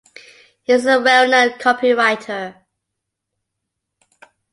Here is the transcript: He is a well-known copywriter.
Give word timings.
He 0.63 0.73
is 0.73 0.87
a 0.87 0.99
well-known 0.99 1.59
copywriter. 1.59 2.55